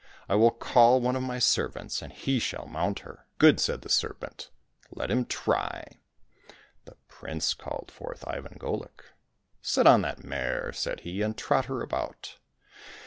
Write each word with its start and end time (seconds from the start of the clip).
I 0.27 0.33
will 0.33 0.49
call 0.49 0.99
one 0.99 1.15
of 1.15 1.21
my 1.21 1.37
servants, 1.37 2.01
and 2.01 2.11
he 2.11 2.39
shall 2.39 2.65
mount 2.65 3.01
her."" 3.01 3.27
Good!" 3.37 3.59
said 3.59 3.83
the 3.83 3.87
serpent," 3.89 4.49
let 4.89 5.11
him 5.11 5.25
try!" 5.25 5.99
The 6.85 6.95
prince 7.07 7.53
called 7.53 7.91
forth 7.93 8.23
Ivan 8.27 8.57
Golik." 8.59 9.03
Sit 9.71 9.85
on 9.85 10.01
that 10.01 10.23
mare," 10.23 10.73
said 10.73 11.01
he," 11.01 11.21
and 11.21 11.37
trot 11.37 11.65
her 11.65 11.83
about 11.83 12.37